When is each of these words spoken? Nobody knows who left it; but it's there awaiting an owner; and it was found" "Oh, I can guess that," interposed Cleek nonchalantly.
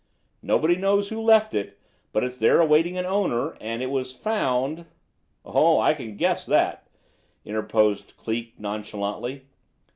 Nobody 0.41 0.77
knows 0.77 1.09
who 1.09 1.21
left 1.21 1.53
it; 1.53 1.79
but 2.11 2.23
it's 2.23 2.37
there 2.37 2.59
awaiting 2.59 2.97
an 2.97 3.05
owner; 3.05 3.55
and 3.61 3.83
it 3.83 3.91
was 3.91 4.17
found" 4.17 4.87
"Oh, 5.45 5.79
I 5.79 5.93
can 5.93 6.17
guess 6.17 6.43
that," 6.47 6.87
interposed 7.45 8.17
Cleek 8.17 8.59
nonchalantly. 8.59 9.43